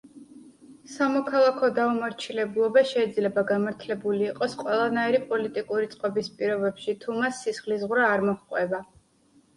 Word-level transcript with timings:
სამოქალაქო 0.93 1.67
დაუმორჩილებლობა 1.79 2.83
შეიძლება 2.93 3.43
გამართლებული 3.53 4.25
იყოს 4.29 4.57
ყველანაირი 4.63 5.21
პოლიტიკური 5.29 5.93
წყობის 5.95 6.33
პირობებში, 6.41 6.97
თუ 7.05 7.21
მას 7.23 7.47
სისხლისღვრა 7.47 8.11
არ 8.17 8.29
მოჰყვება. 8.31 8.85